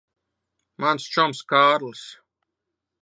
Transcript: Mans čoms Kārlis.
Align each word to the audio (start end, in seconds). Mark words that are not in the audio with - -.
Mans 0.85 1.03
čoms 1.15 1.43
Kārlis. 1.53 2.03